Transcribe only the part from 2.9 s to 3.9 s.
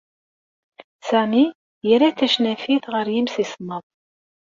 ɣer yimsismeḍ.